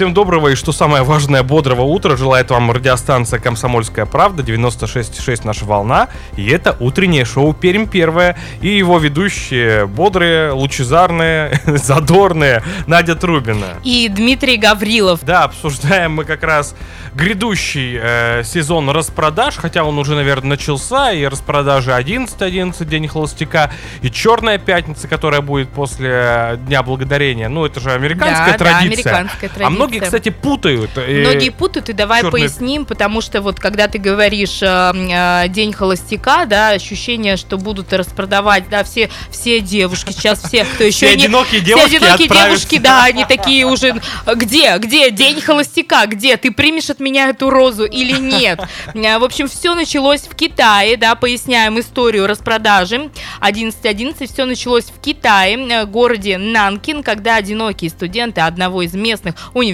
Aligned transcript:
Всем 0.00 0.14
доброго 0.14 0.48
и, 0.48 0.54
что 0.54 0.72
самое 0.72 1.02
важное, 1.02 1.42
бодрого 1.42 1.82
утра. 1.82 2.16
Желает 2.16 2.50
вам 2.50 2.70
радиостанция 2.70 3.38
«Комсомольская 3.38 4.06
правда», 4.06 4.42
96,6 4.42 5.42
наша 5.44 5.66
волна. 5.66 6.08
И 6.38 6.48
это 6.48 6.74
утреннее 6.80 7.26
шоу 7.26 7.52
«Пермь 7.52 7.86
первое». 7.86 8.38
И 8.62 8.68
его 8.68 8.98
ведущие 8.98 9.86
бодрые, 9.86 10.52
лучезарные, 10.52 11.60
задорные 11.66 12.62
Надя 12.86 13.14
Трубина. 13.14 13.76
И 13.84 14.08
Дмитрий 14.08 14.56
Гаврилов. 14.56 15.22
Да, 15.22 15.44
обсуждаем 15.44 16.12
мы 16.12 16.24
как 16.24 16.44
раз 16.44 16.74
грядущий 17.14 17.98
э, 18.00 18.42
сезон 18.44 18.88
распродаж, 18.90 19.56
хотя 19.56 19.84
он 19.84 19.98
уже, 19.98 20.14
наверное, 20.14 20.50
начался, 20.50 21.12
и 21.12 21.26
распродажи 21.26 21.90
11-11, 21.90 22.84
День 22.84 23.08
Холостяка, 23.08 23.70
и 24.00 24.10
Черная 24.10 24.58
Пятница, 24.58 25.08
которая 25.08 25.40
будет 25.40 25.68
после 25.70 26.58
Дня 26.66 26.82
Благодарения. 26.82 27.48
Ну, 27.48 27.66
это 27.66 27.80
же 27.80 27.92
американская 27.92 28.46
Да, 28.46 28.52
да, 28.52 28.58
традиция. 28.58 29.12
американская 29.12 29.50
А 29.58 29.70
многие, 29.90 30.04
кстати, 30.04 30.28
путают. 30.30 30.90
Многие 30.96 31.50
путают, 31.50 31.88
и 31.88 31.92
давай 31.92 32.22
чёрный- 32.22 32.30
поясним, 32.30 32.84
потому 32.84 33.20
что 33.20 33.42
вот 33.42 33.58
когда 33.60 33.88
ты 33.88 33.98
говоришь 33.98 34.62
э, 34.62 34.92
э, 34.94 35.48
День 35.48 35.72
холостяка, 35.72 36.44
да, 36.46 36.70
ощущение, 36.70 37.36
что 37.36 37.58
будут 37.58 37.92
распродавать, 37.92 38.68
да, 38.68 38.84
все, 38.84 39.10
все 39.30 39.60
девушки, 39.60 40.12
сейчас 40.12 40.42
все, 40.42 40.64
кто 40.64 40.84
еще 40.84 41.06
Все 41.06 41.16
не... 41.16 41.24
одинокие 41.24 41.60
все 41.60 41.74
девушки 41.74 41.96
одинокие 41.96 42.28
девушки, 42.28 42.78
да, 42.78 43.04
они 43.04 43.24
такие 43.24 43.66
уже, 43.66 44.00
где, 44.34 44.76
где, 44.78 45.10
День 45.10 45.40
холостяка, 45.40 46.06
где, 46.06 46.36
ты 46.36 46.50
примешь 46.50 46.90
от 46.90 47.00
меня 47.00 47.28
эту 47.28 47.50
розу 47.50 47.84
или 47.84 48.18
нет? 48.18 48.60
Э, 48.94 49.18
В 49.18 49.24
общем, 49.24 49.48
все 49.48 49.74
началось 49.74 50.22
в 50.22 50.34
Китае, 50.34 50.96
да, 50.96 51.14
поясняем 51.14 51.78
историю 51.80 52.26
распродажи. 52.26 53.10
11.11 53.40 54.32
все 54.32 54.44
началось 54.44 54.84
в 54.84 55.00
Китае, 55.00 55.84
городе 55.86 56.38
Нанкин, 56.38 57.02
когда 57.02 57.36
одинокие 57.36 57.90
студенты 57.90 58.40
одного 58.40 58.82
из 58.82 58.94
местных 58.94 59.34
университетов 59.54 59.69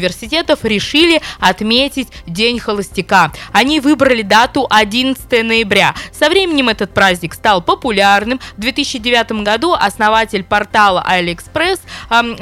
решили 0.64 1.20
отметить 1.40 2.08
День 2.26 2.58
холостяка. 2.58 3.32
Они 3.52 3.80
выбрали 3.80 4.22
дату 4.22 4.66
11 4.68 5.44
ноября. 5.44 5.94
Со 6.12 6.28
временем 6.28 6.68
этот 6.68 6.92
праздник 6.92 7.34
стал 7.34 7.62
популярным. 7.62 8.40
В 8.56 8.60
2009 8.60 9.42
году 9.42 9.72
основатель 9.72 10.44
портала 10.44 11.04
AliExpress 11.08 11.80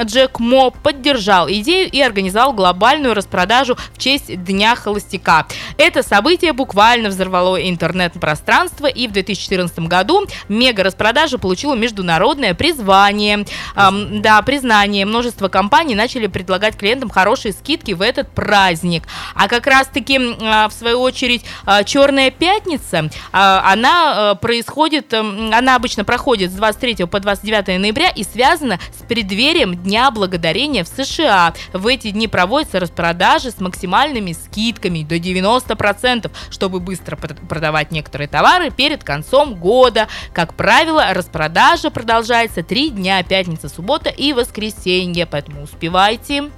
Джек 0.04 0.38
Мо 0.38 0.70
поддержал 0.70 1.48
идею 1.48 1.90
и 1.90 2.00
организовал 2.00 2.52
глобальную 2.52 3.14
распродажу 3.14 3.76
в 3.92 3.98
честь 3.98 4.42
Дня 4.44 4.74
холостяка. 4.76 5.46
Это 5.78 6.02
событие 6.02 6.52
буквально 6.52 7.08
взорвало 7.08 7.56
интернет-пространство, 7.56 8.86
и 8.86 9.06
в 9.06 9.12
2014 9.12 9.78
году 9.80 10.26
мега-распродажа 10.48 11.38
получила 11.38 11.74
международное 11.74 12.54
призвание. 12.54 13.44
Да, 13.74 14.42
признание. 14.42 15.04
Множество 15.04 15.48
компаний 15.48 15.94
начали 15.94 16.26
предлагать 16.26 16.76
клиентам 16.76 17.10
хорошие 17.10 17.43
скидки 17.52 17.92
в 17.92 18.02
этот 18.02 18.28
праздник. 18.30 19.04
А 19.34 19.48
как 19.48 19.66
раз-таки, 19.66 20.18
а, 20.40 20.68
в 20.68 20.72
свою 20.72 21.00
очередь, 21.00 21.44
Черная 21.84 22.30
пятница, 22.30 23.10
а, 23.32 23.72
она 23.72 24.34
происходит, 24.36 25.12
она 25.12 25.76
обычно 25.76 26.04
проходит 26.04 26.50
с 26.50 26.54
23 26.54 27.06
по 27.06 27.20
29 27.20 27.78
ноября 27.78 28.08
и 28.08 28.24
связана 28.24 28.78
с 28.98 29.06
преддверием 29.06 29.74
Дня 29.74 30.10
Благодарения 30.10 30.84
в 30.84 30.88
США. 30.88 31.54
В 31.72 31.86
эти 31.86 32.10
дни 32.10 32.28
проводятся 32.28 32.80
распродажи 32.80 33.50
с 33.50 33.60
максимальными 33.60 34.32
скидками 34.32 35.02
до 35.02 35.16
90%, 35.16 36.30
чтобы 36.50 36.80
быстро 36.80 37.16
пр- 37.16 37.36
продавать 37.48 37.90
некоторые 37.90 38.28
товары 38.28 38.70
перед 38.70 39.04
концом 39.04 39.54
года. 39.54 40.08
Как 40.32 40.54
правило, 40.54 41.12
распродажа 41.12 41.90
продолжается 41.90 42.62
3 42.62 42.90
дня, 42.90 43.22
пятница, 43.22 43.68
суббота 43.68 44.10
и 44.10 44.32
воскресенье, 44.32 45.26
поэтому 45.26 45.62
успевайте. 45.62 46.50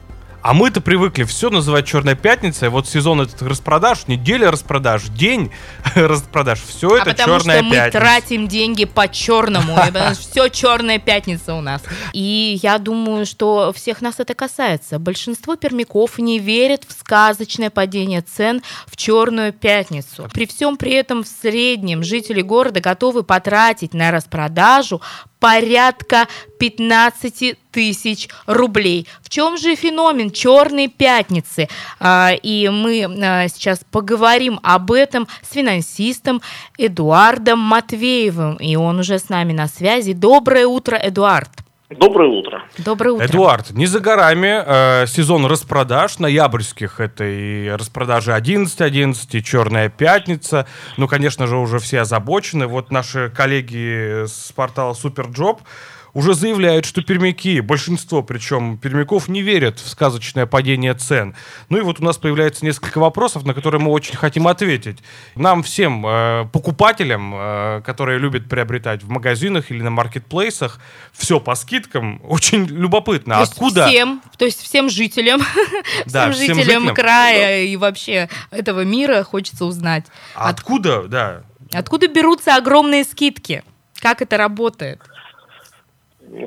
А 0.47 0.55
мы-то 0.55 0.81
привыкли 0.81 1.25
все 1.25 1.51
называть 1.51 1.89
Черная 1.89 2.15
Пятница. 2.15 2.67
и 2.67 2.69
Вот 2.69 2.89
сезон 2.89 3.21
этот 3.21 3.43
распродаж, 3.43 4.07
неделя 4.07 4.53
распродаж, 4.53 5.03
день 5.09 5.51
распродаж. 5.97 6.61
Все 6.63 6.89
а 6.95 6.99
это 6.99 7.11
потому 7.11 7.41
Черная 7.41 7.57
что 7.57 7.65
мы 7.65 7.75
Пятница. 7.75 7.99
тратим 7.99 8.47
деньги 8.47 8.85
по 8.85 9.09
черному. 9.09 9.77
Все 10.21 10.49
черная 10.49 11.01
пятница 11.01 11.55
у 11.55 11.61
нас. 11.61 11.83
И 12.13 12.61
я 12.63 12.79
думаю, 12.79 13.27
что 13.27 13.73
всех 13.75 14.01
нас 14.03 14.21
это 14.21 14.35
касается. 14.35 15.01
Большинство 15.01 15.57
пермяков 15.57 16.17
не 16.21 16.39
верят 16.39 16.85
в 16.87 16.93
сказочное 16.93 17.71
падение 17.71 18.21
цен 18.21 18.63
в 18.87 18.97
черную 18.97 19.53
пятницу. 19.53 20.29
При 20.33 20.47
всем 20.47 20.77
при 20.77 20.93
этом 20.93 21.25
в 21.25 21.27
среднем 21.27 22.05
жители 22.05 22.41
города 22.41 22.81
готовы 22.81 23.25
потратить 23.25 23.95
на 23.95 24.13
распродажу 24.13 25.03
порядка 25.39 26.29
15 26.59 27.59
тысяч 27.71 28.29
рублей. 28.47 29.07
В 29.23 29.29
чем 29.29 29.59
же 29.59 29.75
феномен 29.75 30.31
Черной 30.31 30.89
пятницы? 30.89 31.69
А, 32.01 32.33
И 32.43 32.69
мы 32.69 33.05
а, 33.05 33.49
сейчас 33.49 33.81
поговорим 33.91 34.59
об 34.63 34.93
этом 34.93 35.29
с 35.43 35.53
финансистом 35.53 36.41
Эдуардом 36.79 37.59
Матвеевым. 37.59 38.57
И 38.57 38.77
он 38.77 38.99
уже 39.01 39.19
с 39.19 39.29
нами 39.29 39.53
на 39.53 39.69
связи. 39.69 40.13
Доброе 40.13 40.67
утро, 40.67 40.97
Эдуард. 40.97 41.66
Доброе 41.89 42.29
утро. 42.29 42.65
Доброе 42.79 43.11
утро. 43.13 43.27
Эдуард, 43.27 43.71
не 43.71 43.87
за 43.87 44.01
горами 44.01 44.61
э, 44.67 45.07
сезон 45.07 45.47
распродаж 45.47 46.19
ноябрьских. 46.19 46.99
Это 46.99 47.23
и 47.23 47.69
распродажи 47.69 48.33
11.11, 48.33 49.15
и 49.31 49.43
Черная 49.43 49.89
пятница. 49.89 50.67
Ну, 50.97 51.07
конечно 51.07 51.47
же, 51.47 51.57
уже 51.57 51.79
все 51.79 52.01
озабочены. 52.01 52.67
Вот 52.67 52.91
наши 52.91 53.31
коллеги 53.31 54.27
с 54.27 54.51
портала 54.51 54.95
Superjob 54.95 55.61
уже 56.17 56.33
заявляют, 56.33 56.87
что 56.87 57.03
пермяки, 57.03 57.61
большинство 57.61 58.23
причем 58.23 58.79
пермяков, 58.79 59.29
не 59.29 59.43
верят 59.43 59.79
в 59.79 59.87
сказочное 59.87 60.47
падение 60.47 60.95
цен. 60.95 61.37
Ну 61.69 61.77
и 61.77 61.83
вот 61.83 62.01
у 62.01 62.05
нас 62.05 62.17
появляется 62.17 62.65
несколько 62.65 62.99
вопросов, 63.01 63.45
на 63.45 63.53
которые 63.53 63.83
мы 63.83 63.91
очень 63.91 64.17
хотим 64.17 64.49
ответить. 64.49 65.01
Нам 65.35 65.63
всем, 65.63 66.07
э, 66.07 66.47
покупателям, 66.51 67.35
э, 67.37 67.83
которые 67.85 68.19
любят 68.19 68.49
приобретать 68.49 69.03
в 69.03 69.11
магазинах 69.11 69.71
или 69.71 69.83
на 69.83 69.91
маркетплейсах, 69.91 70.81
все 71.13 71.39
по 71.39 71.55
скидкам, 71.55 72.23
очень 72.27 72.65
любопытно. 72.65 73.35
То 73.35 73.43
Откуда? 73.43 73.87
Всем, 73.87 74.23
то 74.39 74.47
есть 74.47 74.63
всем 74.63 74.89
жителям, 74.89 75.43
Да, 76.07 76.31
всем 76.31 76.33
всем 76.33 76.57
жителям 76.57 76.83
жителям. 76.85 76.95
края 76.95 77.65
и 77.65 77.77
вообще 77.77 78.31
этого 78.51 78.85
мира 78.85 79.23
хочется 79.23 79.67
узнать. 79.67 80.07
А 80.35 80.49
Откуда, 80.49 81.03
да. 81.09 81.43
Откуда 81.75 82.09
берутся 82.09 82.57
огромные 82.57 83.05
скидки? 83.05 83.63
Как 84.01 84.23
это 84.23 84.39
работает? 84.39 85.03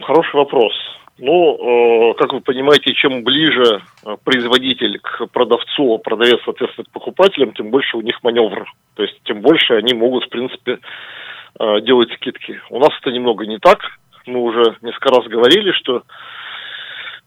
Хороший 0.02 0.36
вопрос. 0.36 0.74
Ну, 1.22 2.12
э, 2.12 2.14
как 2.14 2.32
вы 2.32 2.40
понимаете, 2.40 2.94
чем 2.94 3.24
ближе 3.24 3.82
э, 4.06 4.16
производитель 4.24 5.00
к 5.00 5.28
продавцу, 5.28 5.98
продавец, 5.98 6.40
соответственно, 6.46 6.86
к 6.86 6.92
покупателям, 6.92 7.54
тем 7.54 7.72
больше 7.72 7.98
у 7.98 8.02
них 8.02 8.24
маневр. 8.24 8.66
То 8.96 9.04
есть, 9.04 9.20
тем 9.26 9.42
больше 9.42 9.74
они 9.74 9.94
могут, 9.94 10.26
в 10.26 10.30
принципе, 10.30 10.80
э, 11.60 11.82
делать 11.82 12.12
скидки. 12.14 12.62
У 12.70 12.80
нас 12.80 12.90
это 13.02 13.12
немного 13.12 13.46
не 13.46 13.58
так. 13.58 13.80
Мы 14.28 14.40
уже 14.40 14.78
несколько 14.82 15.10
раз 15.10 15.28
говорили, 15.28 15.72
что 15.74 16.04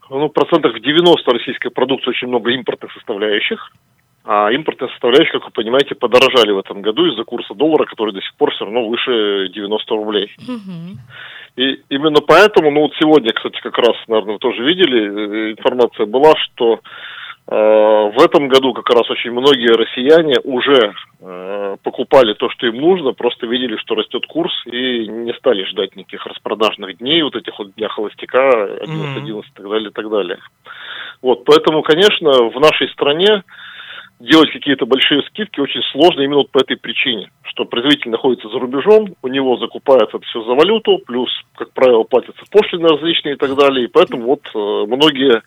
ну, 0.09 0.29
процентах 0.29 0.73
в 0.75 0.79
90 0.79 1.31
российской 1.31 1.69
продукции 1.69 2.09
очень 2.09 2.27
много 2.27 2.51
импортных 2.51 2.91
составляющих. 2.93 3.71
А 4.25 4.49
импортные 4.51 4.89
составляющие, 4.91 5.33
как 5.33 5.45
вы 5.45 5.51
понимаете, 5.51 5.95
подорожали 5.95 6.51
в 6.51 6.59
этом 6.59 6.81
году 6.81 7.05
из-за 7.07 7.25
курса 7.25 7.53
доллара, 7.53 7.85
который 7.85 8.13
до 8.13 8.21
сих 8.21 8.33
пор 8.35 8.51
все 8.51 8.63
равно 8.63 8.87
выше 8.87 9.49
90 9.53 9.95
рублей. 9.95 10.31
И 11.55 11.81
именно 11.89 12.21
поэтому, 12.25 12.71
ну 12.71 12.81
вот 12.81 12.93
сегодня, 12.99 13.31
кстати, 13.31 13.59
как 13.61 13.77
раз, 13.77 13.95
наверное, 14.07 14.33
вы 14.33 14.39
тоже 14.39 14.63
видели, 14.63 15.01
э, 15.03 15.51
информация 15.51 16.07
была, 16.07 16.33
что 16.37 16.75
э, 16.75 16.79
в 17.47 18.19
этом 18.23 18.47
году 18.47 18.73
как 18.73 18.89
раз 18.89 19.07
очень 19.11 19.31
многие 19.31 19.75
россияне 19.77 20.35
уже 20.43 20.95
э, 21.21 21.75
покупали 21.83 22.33
то, 22.33 22.49
что 22.49 22.65
им 22.65 22.77
нужно, 22.77 23.13
просто 23.13 23.45
видели, 23.45 23.77
что 23.77 23.93
растет 23.93 24.25
курс 24.25 24.51
и 24.65 25.07
не 25.07 25.33
стали 25.33 25.63
ждать 25.65 25.95
никаких 25.95 26.25
распродажных 26.25 26.97
дней, 26.97 27.21
вот 27.21 27.35
этих 27.35 27.59
вот 27.59 27.75
дня 27.75 27.87
холостяка, 27.89 28.49
11, 28.81 29.17
11 29.17 29.51
и 29.51 29.53
так 29.53 29.69
далее, 29.69 29.89
и 29.89 29.93
так 29.93 30.09
далее. 30.09 30.39
Вот, 31.21 31.45
поэтому, 31.45 31.83
конечно, 31.83 32.31
в 32.49 32.59
нашей 32.59 32.89
стране 32.89 33.43
делать 34.23 34.51
какие-то 34.51 34.85
большие 34.85 35.21
скидки 35.23 35.59
очень 35.59 35.81
сложно 35.91 36.21
именно 36.21 36.37
вот 36.37 36.51
по 36.51 36.59
этой 36.59 36.77
причине, 36.77 37.29
что 37.43 37.65
производитель 37.65 38.09
находится 38.09 38.49
за 38.49 38.57
рубежом, 38.59 39.15
у 39.21 39.27
него 39.27 39.57
закупается 39.57 40.17
это 40.17 40.25
все 40.25 40.43
за 40.43 40.53
валюту, 40.53 40.99
плюс, 41.05 41.29
как 41.55 41.71
правило, 41.73 42.03
платятся 42.03 42.43
пошлины 42.49 42.87
различные 42.87 43.35
и 43.35 43.37
так 43.37 43.55
далее, 43.55 43.85
и 43.85 43.89
поэтому 43.89 44.25
вот 44.25 44.41
э, 44.53 44.85
многие 44.87 45.41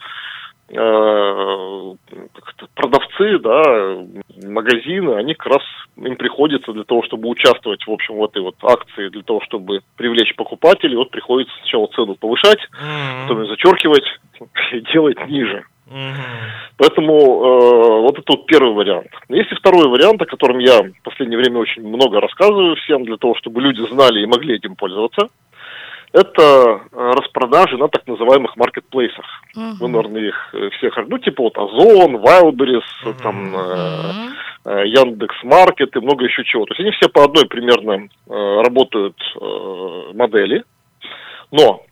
э, 0.69 1.95
продавцы, 2.75 3.39
да, 3.39 4.05
магазины, 4.45 5.15
они 5.15 5.35
как 5.35 5.55
раз 5.55 5.63
им 5.97 6.17
приходится 6.17 6.73
для 6.73 6.85
того, 6.85 7.03
чтобы 7.05 7.29
участвовать 7.29 7.87
в 7.87 7.91
общем 7.91 8.17
в 8.17 8.25
этой 8.25 8.43
вот 8.43 8.57
акции, 8.63 9.09
для 9.09 9.23
того, 9.23 9.41
чтобы 9.47 9.81
привлечь 9.97 10.35
покупателей, 10.37 10.97
вот 10.97 11.11
приходится 11.11 11.55
сначала 11.61 11.87
цену 11.89 12.15
повышать, 12.17 12.59
mm-hmm. 12.59 13.23
потом 13.23 13.43
ее 13.43 13.49
зачеркивать 13.49 14.05
и 14.73 14.81
делать 14.93 15.27
ниже. 15.29 15.65
Поэтому 16.79 17.15
э, 17.15 18.01
вот 18.03 18.19
это 18.19 18.33
вот 18.33 18.47
первый 18.47 18.75
вариант. 18.75 19.09
Есть 19.29 19.53
и 19.53 19.55
второй 19.55 19.89
вариант, 19.89 20.21
о 20.21 20.27
котором 20.27 20.59
я 20.59 20.83
в 20.83 21.03
последнее 21.05 21.39
время 21.39 21.59
очень 21.59 21.87
много 21.87 22.21
рассказываю 22.21 22.75
всем, 22.77 23.05
для 23.05 23.17
того, 23.17 23.37
чтобы 23.37 23.61
люди 23.61 23.81
знали 23.93 24.23
и 24.23 24.27
могли 24.27 24.57
этим 24.57 24.75
пользоваться. 24.75 25.29
Это 26.13 26.81
э, 26.93 27.11
распродажи 27.17 27.77
на 27.77 27.89
так 27.89 28.07
называемых 28.07 28.57
маркетплейсах. 28.57 29.25
Uh-huh. 29.57 29.75
Вы, 29.81 29.89
наверное, 29.89 30.23
их 30.23 30.55
э, 30.55 30.71
всех, 30.71 30.99
ну, 31.07 31.19
типа 31.19 31.43
вот 31.45 31.59
Озон, 31.59 32.17
Wildberries, 32.17 32.83
uh-huh. 33.05 33.23
там, 33.23 33.55
э, 33.55 34.87
Яндекс 34.87 35.37
Маркет 35.45 35.95
и 35.95 36.01
много 36.01 36.25
еще 36.25 36.43
чего. 36.45 36.65
То 36.65 36.73
есть 36.73 36.81
они 36.81 36.91
все 36.93 37.09
по 37.09 37.25
одной 37.25 37.47
примерно 37.47 38.09
э, 38.29 38.63
работают 38.63 39.17
э, 39.41 40.13
модели. 40.15 40.65
Но 41.53 41.83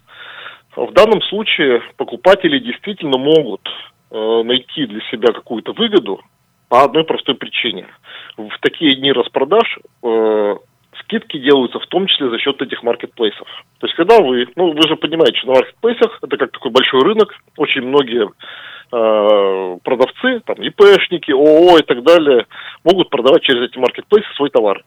в 0.76 0.93
данном 0.93 1.23
случае 1.23 1.82
покупатели 1.97 2.59
действительно 2.59 3.19
могут 3.19 3.62
э, 4.11 4.43
найти 4.44 4.87
для 4.87 5.00
себя 5.11 5.32
какую-то 5.32 5.73
выгоду 5.73 6.21
по 6.69 6.82
одной 6.82 7.05
простой 7.05 7.35
причине. 7.35 7.87
В 8.37 8.59
такие 8.61 8.97
дни 8.97 9.12
распродаж 9.12 9.79
э, 10.03 10.56
скидки 11.00 11.38
делаются 11.38 11.79
в 11.79 11.87
том 11.87 12.06
числе 12.06 12.31
за 12.31 12.38
счет 12.38 12.61
этих 12.61 12.82
маркетплейсов. 12.82 13.47
То 13.79 13.87
есть 13.87 13.97
когда 13.97 14.21
вы, 14.21 14.47
ну 14.56 14.73
вы 14.73 14.82
же 14.88 14.97
понимаете, 14.97 15.38
что 15.38 15.49
на 15.49 15.55
маркетплейсах 15.55 16.19
это 16.23 16.37
как 16.37 16.53
такой 16.53 16.71
большой 16.71 17.03
рынок, 17.03 17.35
очень 17.56 17.82
многие 17.82 18.29
э, 18.93 19.79
продавцы, 19.82 20.41
там 20.44 20.56
ИПшники, 20.56 21.31
ООО 21.31 21.79
и 21.79 21.82
так 21.82 22.03
далее 22.03 22.47
могут 22.85 23.11
продавать 23.11 23.43
через 23.43 23.69
эти 23.69 23.79
маркетплейсы 23.79 24.29
свой 24.35 24.50
товар. 24.50 24.82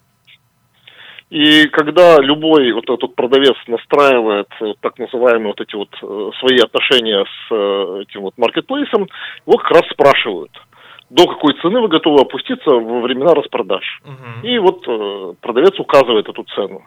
И 1.29 1.67
когда 1.67 2.19
любой 2.19 2.71
вот 2.71 2.89
этот 2.89 3.15
продавец 3.15 3.55
настраивает 3.67 4.47
вот, 4.61 4.77
так 4.79 4.97
называемые 4.97 5.47
вот 5.47 5.59
эти 5.59 5.75
вот 5.75 5.89
э, 6.01 6.29
свои 6.39 6.57
отношения 6.59 7.25
с 7.25 7.51
э, 7.51 8.03
этим 8.03 8.21
вот 8.21 8.37
маркетплейсом, 8.37 9.07
его 9.45 9.57
как 9.57 9.71
раз 9.71 9.89
спрашивают, 9.91 10.51
до 11.09 11.27
какой 11.27 11.53
цены 11.61 11.81
вы 11.81 11.89
готовы 11.89 12.21
опуститься 12.21 12.69
во 12.69 13.01
времена 13.01 13.33
распродаж. 13.33 13.83
Uh-huh. 14.05 14.47
И 14.47 14.57
вот 14.57 14.85
э, 14.87 15.33
продавец 15.41 15.77
указывает 15.79 16.29
эту 16.29 16.43
цену. 16.55 16.83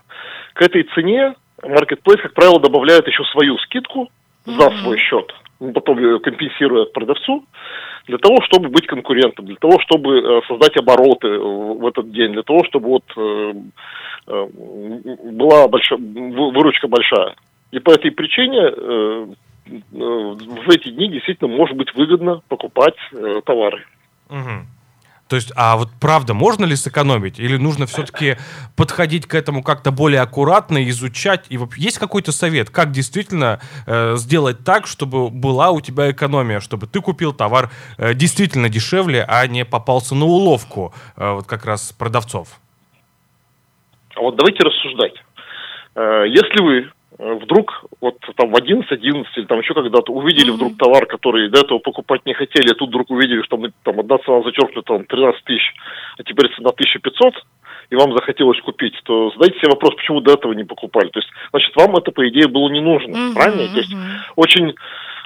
К 0.55 0.63
этой 0.63 0.85
цене 0.95 1.35
маркетплейс, 1.63 2.21
как 2.23 2.33
правило, 2.33 2.59
добавляет 2.59 3.07
еще 3.07 3.25
свою 3.33 3.59
скидку. 3.59 4.09
За 4.47 4.71
свой 4.83 4.99
счет, 4.99 5.33
потом 5.75 6.21
компенсирует 6.21 6.93
продавцу 6.93 7.45
для 8.07 8.19
того, 8.19 8.37
чтобы 8.43 8.69
быть 8.69 8.87
конкурентом, 8.87 9.47
для 9.47 9.57
того, 9.57 9.79
чтобы 9.81 10.19
э, 10.19 10.41
создать 10.49 10.77
обороты 10.77 11.29
в 11.29 11.87
этот 11.87 12.11
день, 12.13 12.33
для 12.33 12.43
того, 12.43 12.65
чтобы 12.65 12.89
вот 12.89 13.05
э, 13.17 13.53
э, 14.27 14.47
была 15.33 15.69
большая, 15.69 15.99
выручка 15.99 16.89
большая. 16.89 17.37
И 17.71 17.79
по 17.79 17.91
этой 17.91 18.11
причине 18.11 19.37
в 19.93 20.71
эти 20.71 20.89
дни 20.89 21.09
действительно 21.09 21.49
может 21.49 21.77
быть 21.77 21.95
выгодно 21.95 22.43
покупать 22.49 22.97
товары. 23.45 23.85
Угу. 24.29 24.67
То 25.31 25.37
есть, 25.37 25.53
а 25.55 25.77
вот 25.77 25.91
правда, 26.01 26.35
можно 26.35 26.65
ли 26.65 26.75
сэкономить? 26.75 27.39
Или 27.39 27.57
нужно 27.57 27.87
все-таки 27.87 28.37
подходить 28.77 29.27
к 29.27 29.37
этому 29.37 29.63
как-то 29.63 29.93
более 29.93 30.23
аккуратно, 30.23 30.89
изучать? 30.89 31.47
И 31.51 31.59
есть 31.77 32.01
какой-то 32.01 32.33
совет, 32.33 32.69
как 32.71 32.91
действительно 32.91 33.61
э, 33.87 34.17
сделать 34.17 34.65
так, 34.65 34.89
чтобы 34.89 35.31
была 35.31 35.71
у 35.71 35.81
тебя 35.81 36.11
экономия, 36.11 36.59
чтобы 36.59 36.89
ты 36.89 37.01
купил 37.01 37.33
товар 37.33 37.71
э, 37.97 38.13
действительно 38.13 38.69
дешевле, 38.69 39.25
а 39.29 39.47
не 39.47 39.65
попался 39.65 40.17
на 40.17 40.25
уловку 40.25 40.93
э, 41.17 41.31
вот 41.35 41.47
как 41.47 41.65
раз 41.65 41.93
продавцов? 41.93 42.49
А 44.17 44.23
вот 44.23 44.35
давайте 44.35 44.65
рассуждать. 44.65 45.15
Э, 45.95 46.25
если 46.27 46.61
вы 46.61 46.91
вдруг 47.21 47.85
вот 48.01 48.17
там 48.37 48.51
в 48.51 48.57
11, 48.57 48.91
11 48.91 49.37
или 49.37 49.45
там 49.45 49.59
еще 49.61 49.75
когда-то 49.75 50.13
увидели 50.13 50.51
mm-hmm. 50.51 50.55
вдруг 50.55 50.79
товар, 50.79 51.07
который 51.07 51.51
до 51.51 51.61
этого 51.61 51.79
покупать 51.79 52.25
не 52.25 52.33
хотели, 52.33 52.71
а 52.71 52.75
тут 52.75 52.89
вдруг 52.89 53.11
увидели, 53.11 53.43
что 53.43 53.57
там, 53.57 53.73
там 53.85 54.01
одна 54.01 54.19
цена 54.19 54.43
зачеркнута 54.43 54.95
там 54.95 55.05
13 55.05 55.45
тысяч, 55.45 55.75
а 56.19 56.23
теперь 56.23 56.51
цена 56.55 56.71
1500, 56.71 57.35
и 57.91 57.97
вам 57.97 58.13
захотелось 58.15 58.61
купить, 58.61 58.95
то 59.05 59.31
задайте 59.33 59.59
себе 59.59 59.71
вопрос, 59.71 59.95
почему 59.97 60.21
до 60.21 60.33
этого 60.33 60.53
не 60.53 60.65
покупали. 60.65 61.09
То 61.09 61.19
есть, 61.19 61.29
значит, 61.51 61.77
вам 61.77 61.97
это, 61.97 62.11
по 62.11 62.27
идее, 62.29 62.49
было 62.49 62.71
не 62.71 62.81
нужно, 62.81 63.15
mm-hmm. 63.15 63.35
правильно? 63.35 63.69
То 63.69 63.81
есть, 63.81 63.95
очень 64.37 64.75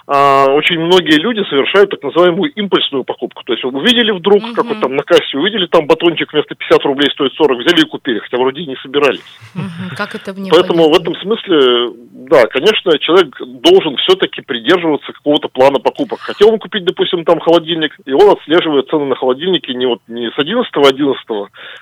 а, 0.07 0.47
очень 0.51 0.79
многие 0.81 1.19
люди 1.19 1.41
совершают 1.49 1.91
так 1.91 2.03
называемую 2.03 2.53
импульсную 2.53 3.05
покупку. 3.05 3.43
То 3.45 3.55
есть 3.55 3.65
увидели 3.65 4.11
вдруг, 4.11 4.43
угу. 4.43 4.55
как 4.55 4.67
вот 4.67 4.81
там 4.81 4.97
на 4.97 5.03
кассе 5.03 5.39
увидели, 5.39 5.67
там 5.67 5.87
батончик 5.87 6.33
вместо 6.33 6.55
50 6.55 6.85
рублей 6.85 7.11
стоит 7.13 7.33
40, 7.33 7.59
взяли 7.59 7.83
и 7.83 7.89
купили, 7.89 8.19
хотя 8.19 8.37
вроде 8.37 8.63
и 8.63 8.67
не 8.67 8.77
собирались. 8.77 9.25
Угу. 9.55 9.97
Как 9.97 10.15
это 10.15 10.35
мне 10.35 10.51
Поэтому 10.51 10.91
в 10.91 11.01
этом 11.01 11.15
смысле, 11.17 11.93
да, 12.29 12.47
конечно, 12.47 12.99
человек 12.99 13.35
должен 13.41 13.97
все-таки 13.97 14.43
придерживаться 14.43 15.13
какого-то 15.13 15.49
плана 15.49 15.79
покупок. 15.79 16.21
Хотел 16.21 16.53
он 16.53 16.59
купить, 16.59 16.85
допустим, 16.85 17.25
там 17.25 17.41
холодильник, 17.41 17.97
и 18.05 18.13
он 18.13 18.31
отслеживает 18.31 18.89
цены 18.89 19.07
на 19.07 19.17
холодильнике 19.17 19.73
не 19.75 19.87
вот 19.87 20.01
не 20.07 20.31
с 20.31 20.39
11 20.39 20.71
11, 20.75 21.27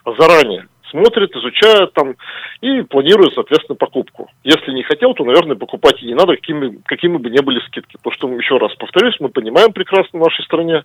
а 0.05 0.13
заранее 0.19 0.67
смотрит, 0.93 1.35
изучает 1.35 1.93
там 1.95 2.15
и 2.61 2.83
планирует, 2.83 3.35
соответственно, 3.35 3.77
покупку. 3.77 4.31
Если 4.45 4.73
не 4.73 4.83
хотел, 4.83 5.15
то, 5.15 5.25
наверное, 5.25 5.57
покупать 5.57 6.03
и 6.03 6.07
не 6.07 6.15
надо, 6.15 6.35
какими, 6.35 6.81
какими 6.85 7.17
бы 7.17 7.31
ни 7.31 7.41
были 7.41 7.61
скидки. 7.69 7.97
Потому 8.03 8.13
что, 8.13 8.29
еще 8.35 8.59
раз 8.59 8.75
повторюсь, 8.75 9.15
мы 9.21 9.29
понимаем 9.29 9.73
прекрасно 9.73 10.19
в 10.19 10.23
нашей 10.23 10.45
стране, 10.45 10.85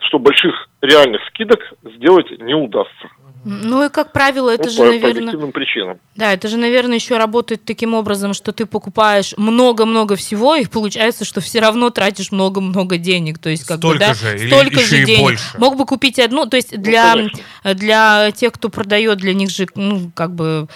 что 0.00 0.18
больших 0.18 0.68
реальных 0.82 1.22
скидок 1.28 1.60
сделать 1.82 2.30
не 2.40 2.54
удастся. 2.54 3.08
Ну 3.42 3.86
и, 3.86 3.88
как 3.88 4.12
правило, 4.12 4.50
это 4.50 4.64
ну, 4.64 4.70
же, 4.70 4.76
по, 4.76 4.84
наверное... 4.84 5.38
По 5.38 5.46
причинам. 5.46 5.98
Да, 6.14 6.34
это 6.34 6.46
же, 6.48 6.58
наверное, 6.58 6.96
еще 6.96 7.16
работает 7.16 7.64
таким 7.64 7.94
образом, 7.94 8.34
что 8.34 8.52
ты 8.52 8.66
покупаешь 8.66 9.32
много-много 9.38 10.16
всего, 10.16 10.56
и 10.56 10.66
получается, 10.66 11.24
что 11.24 11.40
все 11.40 11.60
равно 11.60 11.88
тратишь 11.88 12.32
много-много 12.32 12.98
денег. 12.98 13.38
То 13.38 13.48
есть, 13.48 13.66
как 13.66 13.78
столько 13.78 13.98
бы, 13.98 14.04
да, 14.04 14.14
же, 14.14 14.38
столько 14.46 14.80
или 14.80 14.84
же 14.84 15.04
денег. 15.04 15.22
Больше. 15.22 15.58
Мог 15.58 15.76
бы 15.78 15.86
купить 15.86 16.18
одну, 16.18 16.44
то 16.44 16.56
есть 16.56 16.76
для, 16.78 17.14
ну, 17.14 17.28
для 17.74 18.30
тех, 18.32 18.52
кто 18.52 18.68
продает, 18.68 19.16
для 19.18 19.32
них 19.32 19.48
же, 19.48 19.66
ну, 19.74 20.10
как 20.14 20.34
бы... 20.34 20.68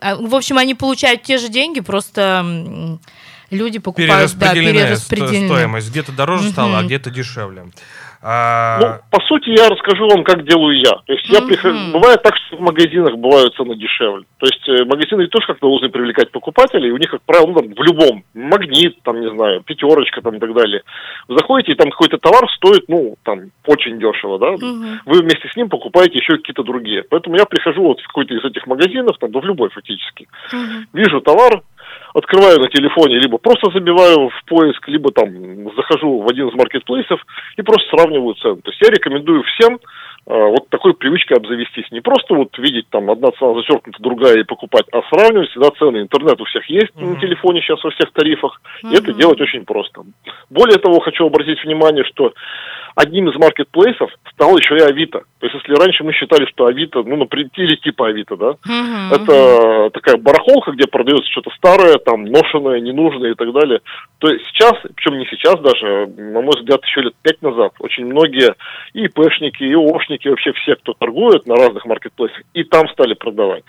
А, 0.00 0.16
в 0.16 0.34
общем, 0.34 0.56
они 0.56 0.74
получают 0.74 1.22
те 1.22 1.33
же 1.38 1.48
деньги, 1.48 1.80
просто 1.80 2.98
люди 3.50 3.78
покупают... 3.78 4.12
Перераспределенная 4.12 4.72
да, 4.72 4.86
перераспределенная. 4.86 5.48
стоимость. 5.48 5.90
Где-то 5.90 6.12
дороже 6.12 6.50
стало, 6.50 6.78
а 6.78 6.82
где-то 6.82 7.10
дешевле. 7.10 7.66
А... 8.26 8.78
Ну, 8.80 8.86
по 9.10 9.20
сути, 9.26 9.50
я 9.50 9.68
расскажу 9.68 10.08
вам, 10.08 10.24
как 10.24 10.46
делаю 10.48 10.78
я. 10.78 10.92
То 11.04 11.12
есть 11.12 11.28
я 11.28 11.42
прихожу... 11.42 11.76
Бывает 11.92 12.22
так, 12.22 12.34
что 12.36 12.56
в 12.56 12.60
магазинах 12.60 13.16
бывают 13.16 13.54
цены 13.54 13.76
дешевле. 13.76 14.24
То 14.38 14.46
есть 14.46 14.66
э, 14.66 14.84
магазины 14.86 15.26
тоже 15.26 15.46
как-то 15.46 15.68
должны 15.68 15.90
привлекать 15.90 16.30
покупателей. 16.30 16.90
У 16.90 16.96
них, 16.96 17.10
как 17.10 17.20
правило, 17.22 17.48
ну, 17.48 17.60
там, 17.60 17.74
в 17.74 17.82
любом, 17.82 18.24
магнит, 18.32 18.96
там, 19.02 19.20
не 19.20 19.28
знаю, 19.28 19.62
пятерочка 19.62 20.22
там 20.22 20.36
и 20.36 20.38
так 20.38 20.54
далее. 20.54 20.82
Вы 21.28 21.36
заходите, 21.36 21.72
и 21.72 21.74
там 21.74 21.90
какой-то 21.90 22.16
товар 22.16 22.48
стоит, 22.56 22.84
ну, 22.88 23.16
там, 23.24 23.50
очень 23.66 23.98
дешево, 23.98 24.38
да. 24.38 24.52
Угу. 24.52 24.86
Вы 25.04 25.20
вместе 25.20 25.46
с 25.52 25.56
ним 25.56 25.68
покупаете 25.68 26.18
еще 26.18 26.38
какие-то 26.38 26.62
другие. 26.62 27.02
Поэтому 27.02 27.36
я 27.36 27.44
прихожу 27.44 27.82
вот 27.82 28.00
в 28.00 28.06
какой-то 28.06 28.32
из 28.32 28.42
этих 28.42 28.66
магазинов, 28.66 29.18
там, 29.18 29.32
да 29.32 29.40
в 29.40 29.44
любой 29.44 29.68
фактически. 29.68 30.28
Угу. 30.50 30.86
Вижу 30.94 31.20
товар, 31.20 31.60
открываю 32.14 32.60
на 32.60 32.68
телефоне, 32.68 33.18
либо 33.18 33.38
просто 33.38 33.70
забиваю 33.70 34.30
в 34.30 34.44
поиск, 34.46 34.88
либо 34.88 35.10
там 35.10 35.28
захожу 35.76 36.20
в 36.20 36.30
один 36.30 36.48
из 36.48 36.54
маркетплейсов 36.54 37.20
и 37.56 37.62
просто 37.62 37.88
сравниваю 37.90 38.34
цены. 38.34 38.62
То 38.62 38.70
есть 38.70 38.80
я 38.82 38.90
рекомендую 38.90 39.42
всем 39.42 39.78
вот 40.26 40.68
такой 40.70 40.94
привычкой 40.94 41.36
обзавестись. 41.36 41.90
Не 41.90 42.00
просто 42.00 42.34
вот 42.34 42.56
видеть 42.58 42.88
там 42.88 43.10
одна 43.10 43.30
цена 43.32 43.54
зачеркнута, 43.54 44.02
другая 44.02 44.40
и 44.40 44.44
покупать, 44.44 44.86
а 44.92 45.02
сравнивать 45.10 45.50
всегда 45.50 45.70
цены. 45.78 45.98
Интернет 45.98 46.40
у 46.40 46.44
всех 46.44 46.68
есть 46.70 46.92
uh-huh. 46.94 47.14
на 47.14 47.20
телефоне 47.20 47.60
сейчас 47.60 47.82
во 47.84 47.90
всех 47.90 48.10
тарифах. 48.12 48.60
Uh-huh. 48.82 48.92
И 48.92 48.96
это 48.96 49.12
делать 49.12 49.40
очень 49.40 49.64
просто. 49.64 50.02
Более 50.48 50.78
того, 50.78 51.00
хочу 51.00 51.26
обратить 51.26 51.62
внимание, 51.62 52.04
что 52.04 52.32
одним 52.94 53.28
из 53.28 53.36
маркетплейсов 53.36 54.10
стал 54.32 54.56
еще 54.56 54.76
и 54.76 54.80
Авито. 54.80 55.24
То 55.40 55.46
есть, 55.46 55.56
если 55.56 55.74
раньше 55.74 56.04
мы 56.04 56.12
считали, 56.12 56.46
что 56.46 56.66
Авито, 56.66 57.02
ну, 57.02 57.16
например, 57.16 57.50
или 57.56 57.76
типа 57.76 58.08
Авито, 58.08 58.36
да, 58.36 58.50
uh-huh, 58.66 59.14
это 59.14 59.90
такая 59.90 60.16
барахолка, 60.16 60.72
где 60.72 60.86
продается 60.86 61.30
что-то 61.30 61.50
старое, 61.56 61.98
там, 61.98 62.24
ношенное, 62.24 62.80
ненужное 62.80 63.32
и 63.32 63.34
так 63.34 63.52
далее, 63.52 63.80
то 64.18 64.28
сейчас, 64.28 64.72
причем 64.94 65.18
не 65.18 65.26
сейчас 65.26 65.60
даже, 65.60 66.06
на 66.06 66.40
мой 66.40 66.52
взгляд, 66.56 66.82
еще 66.84 67.02
лет 67.02 67.14
пять 67.22 67.42
назад, 67.42 67.72
очень 67.80 68.06
многие 68.06 68.54
и 68.94 69.04
ИПшники, 69.04 69.64
и 69.64 69.74
Ошники, 69.74 70.13
вообще 70.24 70.52
все, 70.52 70.76
кто 70.76 70.92
торгует 70.94 71.46
на 71.46 71.54
разных 71.54 71.84
маркетплейсах, 71.84 72.42
и 72.54 72.64
там 72.64 72.88
стали 72.88 73.14
продавать. 73.14 73.64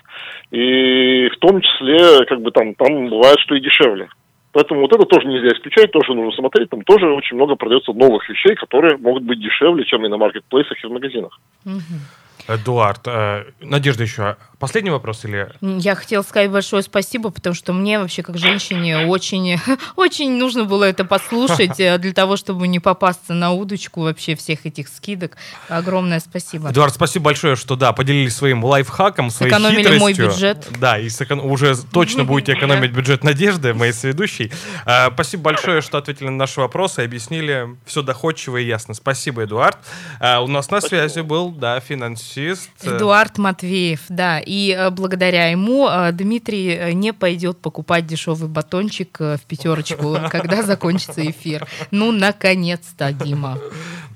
И 0.50 1.28
в 1.28 1.38
том 1.38 1.60
числе, 1.60 2.24
как 2.26 2.40
бы 2.40 2.50
там, 2.50 2.74
там 2.74 3.08
бывает, 3.08 3.38
что 3.40 3.54
и 3.54 3.60
дешевле. 3.60 4.08
Поэтому 4.52 4.80
вот 4.80 4.92
это 4.94 5.04
тоже 5.04 5.26
нельзя 5.26 5.48
исключать, 5.48 5.92
тоже 5.92 6.14
нужно 6.14 6.32
смотреть. 6.32 6.70
Там 6.70 6.80
тоже 6.82 7.06
очень 7.10 7.36
много 7.36 7.56
продается 7.56 7.92
новых 7.92 8.26
вещей, 8.28 8.54
которые 8.54 8.96
могут 8.96 9.22
быть 9.24 9.38
дешевле, 9.38 9.84
чем 9.84 10.06
и 10.06 10.08
на 10.08 10.16
маркетплейсах 10.16 10.82
и 10.82 10.86
в 10.86 10.92
магазинах. 10.92 11.38
Мгм. 11.64 12.00
Эдуард, 12.48 13.02
э, 13.06 13.44
Надежда 13.60 14.04
еще. 14.04 14.36
Последний 14.58 14.90
вопрос 14.90 15.24
или... 15.24 15.50
Я 15.60 15.94
хотела 15.94 16.22
сказать 16.22 16.50
большое 16.50 16.82
спасибо, 16.82 17.30
потому 17.30 17.54
что 17.54 17.72
мне 17.72 17.98
вообще 17.98 18.22
как 18.22 18.38
женщине 18.38 19.06
очень, 19.06 19.60
очень 19.96 20.38
нужно 20.38 20.64
было 20.64 20.84
это 20.84 21.04
послушать 21.04 21.80
э, 21.80 21.98
для 21.98 22.12
того, 22.12 22.36
чтобы 22.36 22.68
не 22.68 22.78
попасться 22.78 23.34
на 23.34 23.52
удочку 23.52 24.02
вообще 24.02 24.34
всех 24.36 24.64
этих 24.64 24.88
скидок. 24.88 25.36
Огромное 25.68 26.20
спасибо. 26.20 26.70
Эдуард, 26.70 26.94
спасибо 26.94 27.26
большое, 27.26 27.56
что 27.56 27.74
да, 27.76 27.92
поделились 27.92 28.36
своим 28.36 28.64
лайфхаком, 28.64 29.30
своей 29.30 29.52
Сэкономили 29.52 29.98
мой 29.98 30.12
хитростью. 30.12 30.54
бюджет. 30.54 30.68
Да, 30.78 30.98
и 30.98 31.08
сэкон- 31.08 31.40
уже 31.40 31.76
точно 31.76 32.24
будете 32.24 32.52
экономить 32.54 32.92
бюджет 32.92 33.24
Надежды, 33.24 33.74
моей 33.74 33.92
соведущей. 33.92 34.52
Э, 34.86 35.10
Спасибо 35.12 35.44
большое, 35.44 35.80
что 35.80 35.98
ответили 35.98 36.26
на 36.26 36.36
наши 36.36 36.60
вопросы, 36.60 37.00
объяснили 37.00 37.76
все 37.84 38.02
доходчиво 38.02 38.56
и 38.58 38.64
ясно. 38.64 38.94
Спасибо, 38.94 39.44
Эдуард. 39.44 39.78
У 40.20 40.46
нас 40.46 40.70
на 40.70 40.80
связи 40.80 41.20
был, 41.20 41.50
да, 41.50 41.80
финансист. 41.80 42.35
Э, 42.36 42.54
Эдуард 42.82 43.38
Матвеев, 43.38 44.00
да, 44.08 44.38
и 44.38 44.70
э, 44.72 44.90
благодаря 44.90 45.48
ему 45.48 45.88
э, 45.88 46.12
Дмитрий 46.12 46.68
э, 46.74 46.92
не 46.92 47.12
пойдет 47.12 47.58
покупать 47.58 48.06
дешевый 48.06 48.48
батончик 48.48 49.18
в 49.18 49.40
пятерочку, 49.46 50.18
когда 50.30 50.62
закончится 50.62 51.28
эфир. 51.28 51.66
Ну, 51.90 52.12
наконец-то, 52.12 53.12
Дима. 53.12 53.58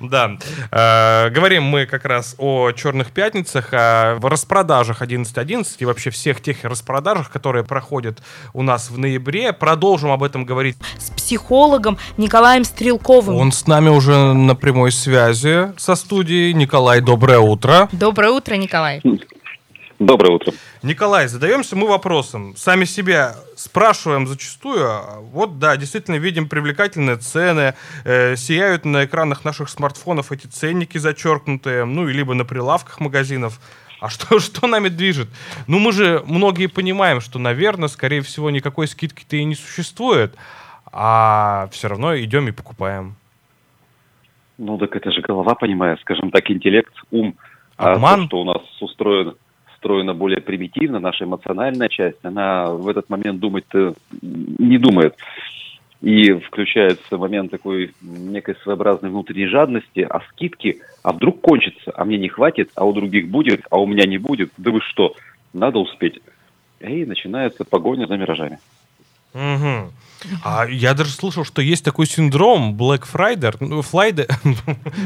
Да. 0.00 0.39
Говорим 0.71 1.65
мы 1.65 1.85
как 1.85 2.07
раз 2.07 2.35
о 2.39 2.73
черных 2.73 3.11
пятницах, 3.11 3.69
о 3.73 4.19
распродажах 4.23 5.03
11.11 5.03 5.67
и 5.79 5.85
вообще 5.85 6.09
всех 6.09 6.41
тех 6.41 6.65
распродажах, 6.65 7.31
которые 7.31 7.65
проходят 7.65 8.23
у 8.55 8.62
нас 8.62 8.91
в 8.91 8.97
ноябре. 8.97 9.53
Продолжим 9.53 10.11
об 10.11 10.23
этом 10.23 10.47
говорить. 10.47 10.79
С 10.99 11.11
психологом 11.11 11.99
Николаем 12.17 12.65
Стрелковым. 12.65 13.37
Он 13.37 13.53
с 13.53 13.67
нами 13.67 13.91
уже 13.91 14.33
на 14.33 14.55
прямой 14.55 14.91
связи 14.91 15.73
со 15.79 15.95
студией. 15.95 16.55
Николай, 16.55 17.00
доброе 17.03 17.41
утро. 17.41 17.89
Доброе 17.93 18.10
утро, 18.11 18.55
Николай. 18.55 19.02
Доброе 20.00 20.33
утро. 20.33 20.55
Николай, 20.83 21.29
задаемся 21.29 21.76
мы 21.76 21.87
вопросом. 21.87 22.57
Сами 22.57 22.85
себя 22.87 23.35
спрашиваем 23.55 24.26
зачастую. 24.26 24.88
Вот, 25.31 25.59
да, 25.59 25.76
действительно 25.76 26.17
видим 26.17 26.49
привлекательные 26.49 27.17
цены. 27.19 27.75
э, 28.05 28.35
сияют 28.37 28.87
на 28.87 29.05
экранах 29.05 29.45
наших 29.45 29.69
смартфонов 29.69 30.33
эти 30.33 30.47
ценники 30.47 30.97
зачеркнутые. 30.97 31.85
Ну, 31.85 32.09
и 32.09 32.14
либо 32.14 32.33
на 32.33 32.47
прилавках 32.47 32.99
магазинов. 32.99 33.61
А 34.00 34.09
что, 34.09 34.38
что 34.40 34.67
нами 34.67 34.88
движет? 34.88 35.29
Ну, 35.67 35.79
мы 35.79 35.93
же 35.93 36.23
многие 36.26 36.67
понимаем, 36.67 37.21
что, 37.21 37.38
наверное, 37.38 37.88
скорее 37.88 38.23
всего, 38.23 38.50
никакой 38.50 38.88
скидки-то 38.88 39.37
и 39.37 39.45
не 39.45 39.55
существует. 39.55 40.35
А 40.93 41.69
все 41.73 41.88
равно 41.88 42.17
идем 42.17 42.49
и 42.49 42.52
покупаем. 42.52 43.17
Ну 44.57 44.76
так 44.76 44.95
это 44.95 45.11
же 45.11 45.23
голова, 45.23 45.55
понимаю, 45.55 45.97
скажем 46.02 46.31
так, 46.31 46.50
интеллект, 46.50 46.93
ум. 47.11 47.35
А 47.80 47.94
Обман? 47.94 48.20
то, 48.20 48.26
что 48.26 48.40
у 48.40 48.44
нас 48.44 48.62
устроено, 48.82 49.34
устроено 49.75 50.12
более 50.12 50.42
примитивно, 50.42 51.00
наша 51.00 51.25
эмоциональная 51.25 51.88
часть, 51.88 52.22
она 52.22 52.66
в 52.66 52.87
этот 52.87 53.08
момент 53.08 53.40
думать 53.40 53.64
не 54.20 54.76
думает. 54.76 55.16
И 56.02 56.32
включается 56.32 57.16
момент 57.16 57.50
такой 57.50 57.94
некой 58.02 58.56
своеобразной 58.62 59.08
внутренней 59.08 59.46
жадности, 59.46 60.00
а 60.00 60.20
скидки, 60.28 60.82
а 61.02 61.12
вдруг 61.12 61.40
кончится, 61.40 61.92
а 61.94 62.04
мне 62.04 62.18
не 62.18 62.28
хватит, 62.28 62.70
а 62.75 62.84
у 62.84 62.92
других 62.92 63.28
будет, 63.28 63.62
а 63.70 63.78
у 63.78 63.87
меня 63.87 64.06
не 64.06 64.18
будет, 64.18 64.50
да 64.58 64.70
вы 64.72 64.80
что, 64.82 65.14
надо 65.54 65.78
успеть. 65.78 66.20
И 66.80 67.06
начинается 67.06 67.64
погоня 67.64 68.06
за 68.06 68.18
миражами. 68.18 68.58
Мгм. 69.34 69.92
А 70.44 70.66
я 70.66 70.92
даже 70.92 71.12
слышал, 71.12 71.46
что 71.46 71.62
есть 71.62 71.82
такой 71.82 72.06
синдром 72.06 72.76
Black 72.76 73.04
Friday. 73.10 73.56
Ну. 73.60 73.82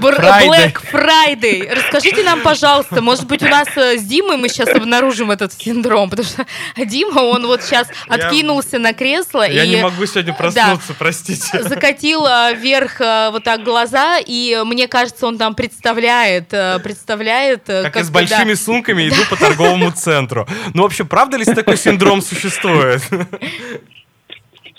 Бр- 0.01 0.19
Friday. 0.19 0.49
Black 0.49 0.81
Friday. 0.93 1.73
Расскажите 1.73 2.25
нам, 2.25 2.41
пожалуйста, 2.43 3.01
может 3.01 3.27
быть, 3.29 3.41
у 3.43 3.47
нас 3.47 3.69
э, 3.77 3.97
с 3.99 4.03
Димой 4.03 4.39
мы 4.39 4.49
сейчас 4.49 4.71
обнаружим 4.71 5.31
этот 5.31 5.53
синдром, 5.53 6.11
потому 6.11 6.27
что 6.27 6.45
Дима, 6.77 7.21
он 7.21 7.47
вот 7.47 7.63
сейчас 7.63 7.87
откинулся 8.09 8.81
на 8.81 8.93
кресло 8.93 9.49
Я 9.49 9.63
и 9.63 9.69
не 9.69 9.77
могу 9.77 10.05
сегодня 10.07 10.35
проснуться, 10.35 10.95
простите. 10.99 11.63
закатил 11.63 12.27
э, 12.27 12.55
вверх 12.57 13.01
э, 13.01 13.29
вот 13.31 13.45
так 13.45 13.63
глаза, 13.63 14.19
и 14.19 14.61
мне 14.65 14.89
кажется, 14.89 15.29
он 15.29 15.39
там 15.39 15.55
представляет, 15.55 16.49
представляет... 16.83 17.69
э, 17.69 17.85
Как 17.85 17.97
я 17.97 18.03
с 18.05 18.09
да, 18.09 18.13
большими 18.15 18.55
сумками 18.55 19.09
иду 19.09 19.23
по 19.31 19.37
торговому 19.37 19.93
центру. 19.93 20.49
Ну, 20.75 20.83
вообще, 20.83 21.05
правда 21.05 21.37
ли 21.37 21.45
такой 21.45 21.77
синдром 21.77 22.21
существует? 22.21 23.01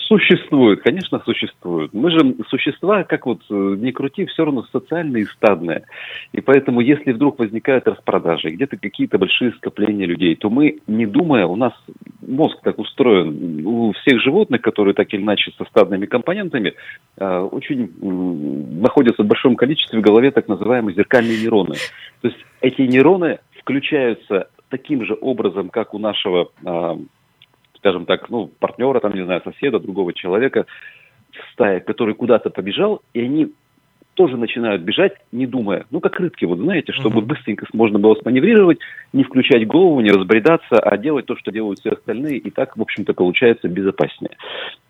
Существует, 0.06 0.82
конечно, 0.82 1.20
существует. 1.24 1.92
Мы 1.92 2.12
же 2.12 2.36
существа, 2.48 3.02
как 3.02 3.26
вот 3.26 3.40
э, 3.50 3.54
не 3.54 3.90
крути, 3.90 4.24
все 4.26 4.44
равно 4.44 4.64
социальные 4.70 5.24
и 5.24 5.26
стадные. 5.26 5.84
И 6.32 6.40
поэтому, 6.40 6.80
если 6.80 7.10
вдруг 7.10 7.40
возникают 7.40 7.88
распродажи, 7.88 8.50
где-то 8.50 8.76
какие-то 8.76 9.18
большие 9.18 9.52
скопления 9.52 10.06
людей, 10.06 10.36
то 10.36 10.48
мы, 10.48 10.78
не 10.86 11.06
думая, 11.06 11.46
у 11.46 11.56
нас 11.56 11.72
мозг 12.24 12.58
так 12.62 12.78
устроен, 12.78 13.66
у 13.66 13.92
всех 13.92 14.20
животных, 14.22 14.60
которые 14.60 14.94
так 14.94 15.12
или 15.12 15.22
иначе 15.22 15.50
со 15.58 15.64
стадными 15.64 16.06
компонентами, 16.06 16.74
э, 17.16 17.38
очень 17.38 17.90
находятся 18.80 19.24
в 19.24 19.26
большом 19.26 19.56
количестве 19.56 19.98
в 19.98 20.02
голове 20.02 20.30
так 20.30 20.46
называемые 20.46 20.94
зеркальные 20.94 21.40
нейроны. 21.40 21.74
То 22.20 22.28
есть 22.28 22.38
эти 22.60 22.82
нейроны 22.82 23.40
включаются 23.60 24.48
таким 24.68 25.04
же 25.04 25.16
образом, 25.20 25.68
как 25.68 25.94
у 25.94 25.98
нашего 25.98 26.50
а, 26.64 26.98
скажем 27.76 28.06
так, 28.06 28.28
ну, 28.30 28.50
партнера, 28.58 29.00
там, 29.00 29.14
не 29.14 29.24
знаю, 29.24 29.42
соседа, 29.44 29.78
другого 29.78 30.12
человека 30.12 30.66
в 31.32 31.52
стае, 31.52 31.80
который 31.80 32.14
куда-то 32.14 32.50
побежал, 32.50 33.02
и 33.12 33.20
они 33.20 33.52
тоже 34.16 34.38
начинают 34.38 34.82
бежать, 34.82 35.12
не 35.30 35.46
думая. 35.46 35.84
Ну, 35.90 36.00
как 36.00 36.18
рыбки, 36.18 36.46
вот 36.46 36.58
знаете, 36.58 36.92
чтобы 36.92 37.18
Мгм. 37.18 37.26
быстренько 37.26 37.66
можно 37.74 37.98
было 37.98 38.14
сманеврировать, 38.14 38.78
не 39.12 39.24
включать 39.24 39.66
голову, 39.66 40.00
не 40.00 40.10
разбредаться, 40.10 40.78
а 40.78 40.96
делать 40.96 41.26
то, 41.26 41.36
что 41.36 41.52
делают 41.52 41.80
все 41.80 41.90
остальные, 41.90 42.38
и 42.38 42.50
так, 42.50 42.76
в 42.76 42.82
общем-то, 42.82 43.12
получается 43.12 43.68
безопаснее. 43.68 44.36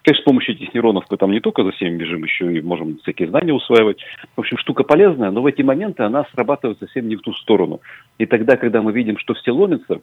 Конечно, 0.04 0.22
с 0.22 0.24
помощью 0.24 0.54
этих 0.54 0.72
нейронов 0.72 1.06
мы 1.10 1.16
там 1.16 1.32
не 1.32 1.40
только 1.40 1.64
за 1.64 1.72
всеми 1.72 1.96
бежим, 1.96 2.22
еще 2.22 2.56
и 2.56 2.62
можем 2.62 2.98
всякие 2.98 3.28
знания 3.28 3.52
усваивать. 3.52 3.98
В 4.36 4.40
общем, 4.40 4.58
штука 4.58 4.84
полезная, 4.84 5.32
но 5.32 5.42
в 5.42 5.46
эти 5.46 5.62
моменты 5.62 6.04
она 6.04 6.24
срабатывает 6.32 6.78
совсем 6.78 7.08
не 7.08 7.16
в 7.16 7.22
ту 7.22 7.32
сторону. 7.32 7.80
И 8.18 8.26
тогда, 8.26 8.56
когда 8.56 8.80
мы 8.80 8.92
видим, 8.92 9.18
что 9.18 9.34
все 9.34 9.50
ломится, 9.50 10.00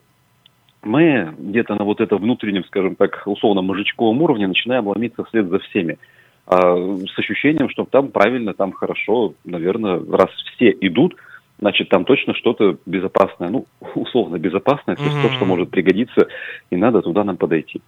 мы 0.84 1.34
где-то 1.38 1.74
на 1.74 1.84
вот 1.84 2.00
этом 2.00 2.18
внутреннем, 2.18 2.64
скажем 2.64 2.96
так, 2.96 3.22
условно 3.26 3.62
мужичковом 3.62 4.22
уровне 4.22 4.46
начинаем 4.46 4.86
ломиться 4.86 5.24
вслед 5.24 5.48
за 5.48 5.58
всеми. 5.60 5.98
А, 6.46 6.76
с 6.76 7.18
ощущением, 7.18 7.68
что 7.70 7.84
там 7.84 8.08
правильно, 8.08 8.54
там 8.54 8.72
хорошо, 8.72 9.34
наверное, 9.44 10.00
раз 10.10 10.30
все 10.54 10.70
идут, 10.80 11.16
значит, 11.58 11.88
там 11.88 12.04
точно 12.04 12.34
что-то 12.34 12.76
безопасное, 12.86 13.48
ну, 13.48 13.66
условно 13.94 14.38
безопасное, 14.38 14.96
то 14.96 15.04
есть 15.04 15.22
то, 15.22 15.30
что 15.30 15.44
может 15.44 15.70
пригодиться, 15.70 16.28
и 16.70 16.76
надо 16.76 17.02
туда 17.02 17.24
нам 17.24 17.36
подойти. 17.36 17.80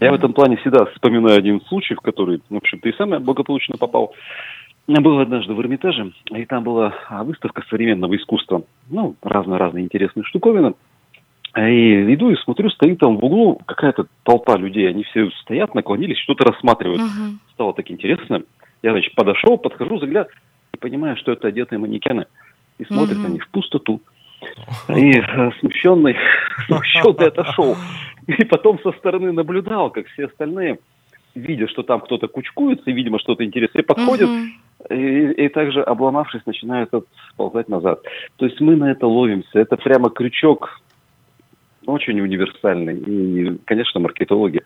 Я 0.00 0.10
в 0.10 0.14
этом 0.14 0.32
плане 0.32 0.56
всегда 0.56 0.86
вспоминаю 0.86 1.36
один 1.38 1.60
случай, 1.62 1.94
в 1.94 2.00
который, 2.00 2.40
в 2.48 2.56
общем-то, 2.56 2.88
и 2.88 2.94
сам 2.94 3.10
я 3.12 3.20
благополучно 3.20 3.76
попал. 3.76 4.14
Я 4.86 5.00
был 5.00 5.18
однажды 5.18 5.52
в 5.52 5.60
Эрмитаже, 5.60 6.12
и 6.30 6.44
там 6.44 6.62
была 6.62 6.94
выставка 7.24 7.62
современного 7.68 8.16
искусства. 8.16 8.62
Ну, 8.88 9.16
разные-разные 9.22 9.84
интересные 9.84 10.24
штуковины. 10.24 10.74
И 11.56 12.14
иду 12.14 12.30
и 12.30 12.36
смотрю, 12.36 12.68
стоит 12.70 12.98
там 12.98 13.16
в 13.16 13.24
углу 13.24 13.60
какая-то 13.64 14.06
толпа 14.24 14.56
людей. 14.56 14.88
Они 14.90 15.04
все 15.04 15.30
стоят, 15.42 15.74
наклонились, 15.74 16.18
что-то 16.18 16.44
рассматривают. 16.44 17.00
Мгм. 17.02 17.40
Стало 17.54 17.72
так 17.72 17.90
интересно. 17.90 18.42
Я, 18.82 18.92
значит, 18.92 19.14
подошел, 19.14 19.56
подхожу, 19.56 19.96
взгляд, 19.96 20.28
и 20.74 20.78
понимаю, 20.78 21.16
что 21.16 21.32
это 21.32 21.48
одетые 21.48 21.78
манекены. 21.78 22.26
И 22.78 22.84
смотрят 22.84 23.18
Мгм. 23.18 23.26
они 23.26 23.38
в 23.38 23.48
пустоту. 23.48 24.02
И 24.90 25.12
э, 25.18 25.50
смущенный, 25.60 26.14
смущенный 26.66 27.28
отошел. 27.28 27.74
И 28.26 28.44
потом 28.44 28.78
со 28.80 28.92
стороны 28.92 29.32
наблюдал, 29.32 29.90
как 29.90 30.06
все 30.08 30.26
остальные, 30.26 30.78
видя, 31.34 31.68
что 31.68 31.82
там 31.82 32.00
кто-то 32.00 32.28
кучкуется, 32.28 32.90
и, 32.90 32.92
видимо, 32.92 33.18
что-то 33.18 33.44
интересное, 33.46 33.82
подходят, 33.82 34.28
Мгм. 34.28 34.50
и, 34.90 35.30
и 35.44 35.48
также, 35.48 35.80
обломавшись, 35.82 36.44
начинают 36.44 36.90
сползать 37.30 37.68
назад. 37.70 38.00
То 38.36 38.44
есть 38.44 38.60
мы 38.60 38.76
на 38.76 38.90
это 38.90 39.06
ловимся. 39.06 39.58
Это 39.58 39.78
прямо 39.78 40.10
крючок 40.10 40.82
очень 41.86 42.20
универсальный. 42.20 42.98
И, 42.98 43.58
конечно, 43.64 44.00
маркетологи 44.00 44.62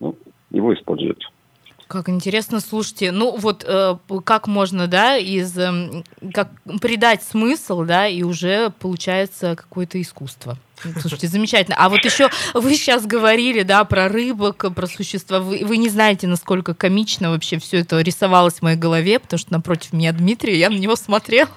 ну, 0.00 0.16
его 0.50 0.74
используют. 0.74 1.22
Как 1.88 2.08
интересно, 2.08 2.58
слушайте, 2.58 3.12
ну 3.12 3.36
вот 3.36 3.64
э, 3.64 3.96
как 4.24 4.48
можно, 4.48 4.88
да, 4.88 5.16
из 5.16 5.56
эм, 5.56 6.02
как 6.34 6.50
придать 6.80 7.22
смысл, 7.22 7.84
да, 7.84 8.08
и 8.08 8.24
уже 8.24 8.70
получается 8.70 9.54
какое-то 9.54 10.00
искусство. 10.00 10.58
Слушайте, 11.00 11.28
замечательно. 11.28 11.76
А 11.78 11.88
вот 11.88 12.04
еще 12.04 12.30
вы 12.54 12.74
сейчас 12.74 13.06
говорили, 13.06 13.62
да, 13.62 13.84
про 13.84 14.08
рыбок, 14.08 14.66
про 14.74 14.86
существа. 14.86 15.40
Вы, 15.40 15.64
вы 15.64 15.76
не 15.76 15.88
знаете, 15.88 16.26
насколько 16.26 16.74
комично 16.74 17.30
вообще 17.30 17.58
все 17.58 17.78
это 17.78 18.00
рисовалось 18.00 18.54
в 18.54 18.62
моей 18.62 18.76
голове, 18.76 19.18
потому 19.18 19.38
что 19.38 19.52
напротив 19.52 19.92
меня 19.92 20.12
Дмитрий, 20.12 20.58
я 20.58 20.70
на 20.70 20.76
него 20.76 20.96
смотрел. 20.96 21.48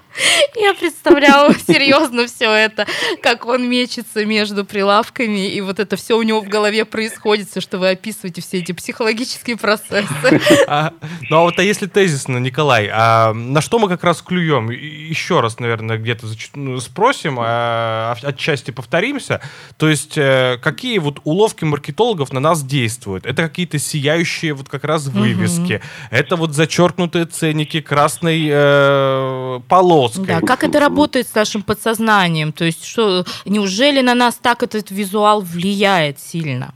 Я 0.55 0.73
представляла 0.73 1.53
серьезно 1.53 2.27
все 2.27 2.51
это, 2.51 2.87
как 3.21 3.45
он 3.45 3.69
мечется 3.69 4.25
между 4.25 4.65
прилавками, 4.65 5.47
и 5.49 5.61
вот 5.61 5.79
это 5.79 5.95
все 5.95 6.17
у 6.17 6.23
него 6.23 6.41
в 6.41 6.47
голове 6.47 6.83
происходит, 6.85 7.49
все, 7.49 7.61
что 7.61 7.77
вы 7.77 7.91
описываете, 7.91 8.41
все 8.41 8.57
эти 8.57 8.71
психологические 8.71 9.57
процессы. 9.57 10.41
А, 10.67 10.93
ну 11.29 11.37
а 11.37 11.41
вот 11.43 11.59
а 11.59 11.63
если 11.63 11.87
тезисно, 11.87 12.37
Николай, 12.37 12.89
а 12.91 13.33
на 13.33 13.61
что 13.61 13.79
мы 13.79 13.87
как 13.87 14.03
раз 14.03 14.21
клюем? 14.21 14.69
Еще 14.69 15.39
раз, 15.39 15.59
наверное, 15.59 15.97
где-то 15.97 16.27
ну, 16.55 16.79
спросим, 16.79 17.37
а, 17.39 18.15
отчасти 18.21 18.71
повторимся. 19.13 19.41
То 19.77 19.89
есть 19.89 20.17
э, 20.17 20.57
какие 20.61 20.99
вот 20.99 21.19
уловки 21.23 21.63
маркетологов 21.65 22.33
на 22.33 22.39
нас 22.39 22.63
действуют? 22.63 23.25
Это 23.25 23.43
какие-то 23.43 23.79
сияющие 23.79 24.53
вот 24.53 24.69
как 24.69 24.83
раз 24.83 25.07
вывески, 25.07 25.73
угу. 25.73 25.83
это 26.11 26.35
вот 26.35 26.53
зачеркнутые 26.53 27.25
ценники 27.25 27.81
красной 27.81 28.47
э, 28.49 29.59
полоской. 29.67 30.25
Да, 30.25 30.41
как 30.41 30.63
это 30.63 30.79
работает 30.79 31.27
с 31.27 31.35
нашим 31.35 31.63
подсознанием? 31.63 32.51
То 32.51 32.65
есть 32.65 32.85
что, 32.85 33.25
неужели 33.45 34.01
на 34.01 34.15
нас 34.15 34.35
так 34.35 34.63
этот 34.63 34.91
визуал 34.91 35.41
влияет 35.41 36.19
сильно? 36.19 36.73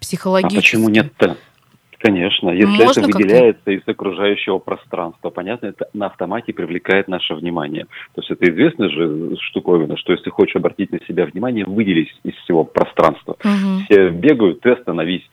Психологически? 0.00 0.56
А 0.56 0.60
почему 0.60 0.88
нет-то? 0.88 1.36
Конечно, 2.00 2.48
если 2.48 2.82
Можно 2.82 3.00
это 3.00 3.02
выделяется 3.02 3.70
из 3.72 3.82
окружающего 3.86 4.58
пространства, 4.58 5.28
понятно, 5.28 5.66
это 5.66 5.88
на 5.92 6.06
автомате 6.06 6.54
привлекает 6.54 7.08
наше 7.08 7.34
внимание. 7.34 7.84
То 8.14 8.22
есть 8.22 8.30
это 8.30 8.50
известная 8.50 8.88
же 8.88 9.36
штуковина, 9.38 9.98
что 9.98 10.12
если 10.12 10.30
хочешь 10.30 10.56
обратить 10.56 10.92
на 10.92 11.00
себя 11.06 11.26
внимание, 11.26 11.66
выделись 11.66 12.08
из 12.24 12.34
всего 12.36 12.64
пространства. 12.64 13.36
Угу. 13.44 13.84
Все 13.84 14.08
бегают, 14.08 14.60
ты 14.60 14.70
остановись, 14.70 15.28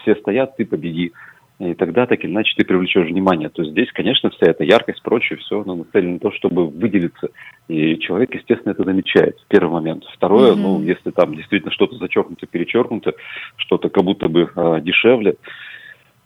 все 0.00 0.14
стоят, 0.16 0.56
ты 0.56 0.64
победи. 0.64 1.12
И 1.58 1.74
тогда 1.74 2.06
так 2.06 2.24
или 2.24 2.30
иначе 2.30 2.54
ты 2.56 2.64
привлечешь 2.64 3.08
внимание. 3.08 3.50
То 3.50 3.62
есть 3.62 3.72
здесь, 3.72 3.92
конечно, 3.92 4.30
вся 4.30 4.46
эта 4.46 4.64
яркость, 4.64 5.02
прочее, 5.02 5.38
все 5.40 5.60
оно 5.60 5.74
нацелено 5.74 6.14
на 6.14 6.18
то, 6.20 6.30
чтобы 6.30 6.68
выделиться. 6.68 7.28
И 7.66 7.98
человек, 7.98 8.32
естественно, 8.34 8.72
это 8.72 8.84
замечает 8.84 9.36
в 9.40 9.48
первый 9.48 9.72
момент. 9.72 10.04
Второе, 10.14 10.52
mm-hmm. 10.52 10.56
ну, 10.56 10.82
если 10.82 11.10
там 11.10 11.34
действительно 11.34 11.72
что-то 11.72 11.96
зачеркнуто, 11.96 12.46
перечеркнуто, 12.46 13.12
что-то 13.56 13.90
как 13.90 14.04
будто 14.04 14.28
бы 14.28 14.48
э, 14.54 14.80
дешевле, 14.82 15.34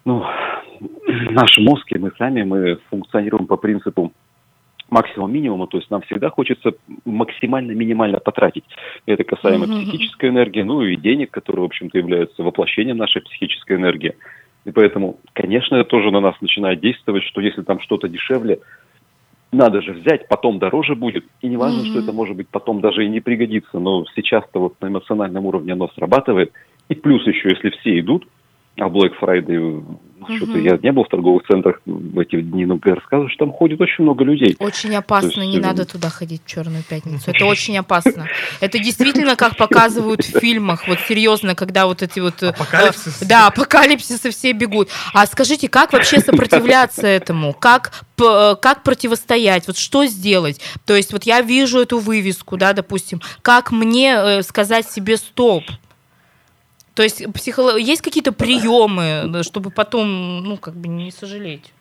ну, 0.05 0.25
наш 1.31 1.59
мозг 1.59 1.91
и 1.93 1.99
мы 1.99 2.13
сами, 2.19 2.43
мы 2.43 2.79
функционируем 2.91 3.47
по 3.47 3.57
принципу 3.57 4.13
максимум 4.93 5.33
минимума, 5.33 5.67
то 5.67 5.79
есть 5.79 5.91
нам 5.91 6.03
всегда 6.03 6.29
хочется 6.29 6.73
максимально 7.05 7.73
минимально 7.73 8.21
потратить. 8.21 8.65
Это 9.07 9.25
касаемо 9.25 9.65
mm-hmm. 9.65 9.83
психической 9.83 10.29
энергии, 10.29 10.63
ну 10.63 10.83
и 10.83 10.97
денег, 10.97 11.31
которые, 11.31 11.63
в 11.63 11.67
общем-то, 11.67 11.97
являются 11.97 12.43
воплощением 12.43 12.99
нашей 12.99 13.23
психической 13.23 13.77
энергии. 13.77 14.15
И 14.65 14.71
поэтому, 14.71 15.19
конечно, 15.33 15.77
это 15.77 15.89
тоже 15.89 16.11
на 16.11 16.21
нас 16.21 16.37
начинает 16.41 16.81
действовать, 16.81 17.25
что 17.25 17.41
если 17.41 17.63
там 17.63 17.81
что-то 17.81 18.07
дешевле, 18.07 18.61
надо 19.51 19.83
же 19.83 19.93
взять, 19.93 20.29
потом 20.29 20.59
дороже 20.59 20.95
будет. 20.95 21.25
И 21.41 21.49
не 21.49 21.57
важно, 21.57 21.81
mm-hmm. 21.81 21.91
что 21.91 21.99
это 22.01 22.13
может 22.13 22.37
быть 22.37 22.49
потом 22.49 22.81
даже 22.81 23.05
и 23.05 23.09
не 23.09 23.21
пригодится, 23.21 23.79
но 23.79 24.05
сейчас-то 24.15 24.61
вот 24.61 24.81
на 24.81 24.89
эмоциональном 24.89 25.47
уровне 25.47 25.73
оно 25.73 25.89
срабатывает. 25.95 26.53
И 26.89 26.95
плюс 26.95 27.27
еще, 27.27 27.49
если 27.49 27.71
все 27.71 27.99
идут, 27.99 28.27
а 28.77 28.89
Black 28.89 29.13
Friday, 29.21 29.59
ну, 30.23 30.35
угу. 30.35 30.37
что-то 30.37 30.59
я 30.59 30.79
не 30.83 30.93
был 30.93 31.05
в 31.05 31.09
торговых 31.09 31.43
центрах 31.47 31.81
в 31.85 32.19
эти 32.19 32.41
дни, 32.41 32.65
но 32.65 32.79
рассказывают, 32.83 33.33
что 33.33 33.45
там 33.45 33.53
ходит 33.53 33.81
очень 33.81 34.05
много 34.05 34.25
людей. 34.25 34.57
Очень 34.59 34.95
опасно, 34.95 35.41
есть, 35.41 35.53
не 35.53 35.59
э... 35.59 35.61
надо 35.61 35.85
туда 35.85 36.09
ходить 36.09 36.43
в 36.45 36.49
Черную 36.49 36.83
пятницу. 36.83 37.31
Это 37.31 37.45
очень 37.45 37.77
опасно. 37.77 38.29
Это 38.61 38.79
действительно, 38.79 39.37
как 39.37 39.57
показывают 39.57 40.25
в 40.25 40.39
фильмах, 40.39 40.87
вот 40.89 40.99
серьезно, 41.01 41.55
когда 41.55 41.87
вот 41.87 42.03
эти 42.03 42.21
вот... 42.21 42.43
Э, 42.43 42.49
Апокалипсис. 42.49 43.21
Да, 43.27 43.49
апокалипсисы 43.49 44.31
все 44.31 44.53
бегут. 44.53 44.89
А 45.13 45.27
скажите, 45.27 45.69
как 45.69 45.93
вообще 45.93 46.21
сопротивляться 46.21 47.07
этому? 47.07 47.53
Как 47.53 48.05
э, 48.21 48.55
как 48.61 48.83
противостоять, 48.83 49.67
вот 49.67 49.77
что 49.77 50.07
сделать. 50.07 50.61
То 50.87 50.97
есть 50.97 51.13
вот 51.13 51.25
я 51.25 51.41
вижу 51.41 51.81
эту 51.81 51.99
вывеску, 51.99 52.57
да, 52.57 52.73
допустим, 52.73 53.21
как 53.43 53.73
мне 53.73 54.43
сказать 54.43 54.89
себе 54.89 55.17
стоп, 55.17 55.65
то 56.95 57.03
есть 57.03 57.33
психолог... 57.33 57.79
есть 57.79 58.03
какие-то 58.03 58.33
приемы, 58.33 59.43
чтобы 59.43 59.71
потом, 59.71 60.43
ну, 60.43 60.57
как 60.57 60.75
бы 60.75 60.89
не 60.89 61.11
сожалеть 61.11 61.73